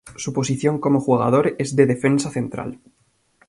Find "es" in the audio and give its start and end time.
1.59-1.75